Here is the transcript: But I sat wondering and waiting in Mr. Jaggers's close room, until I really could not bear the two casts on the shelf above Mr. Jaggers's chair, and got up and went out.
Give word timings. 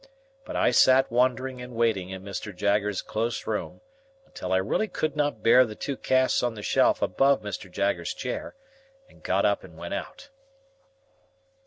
But 0.45 0.55
I 0.55 0.71
sat 0.71 1.11
wondering 1.11 1.61
and 1.61 1.75
waiting 1.75 2.09
in 2.09 2.23
Mr. 2.23 2.55
Jaggers's 2.55 3.03
close 3.03 3.45
room, 3.45 3.81
until 4.25 4.51
I 4.51 4.57
really 4.57 4.87
could 4.87 5.15
not 5.15 5.43
bear 5.43 5.63
the 5.63 5.75
two 5.75 5.95
casts 5.95 6.41
on 6.41 6.55
the 6.55 6.63
shelf 6.63 7.03
above 7.03 7.43
Mr. 7.43 7.69
Jaggers's 7.71 8.15
chair, 8.15 8.55
and 9.07 9.21
got 9.21 9.45
up 9.45 9.63
and 9.63 9.77
went 9.77 9.93
out. 9.93 10.29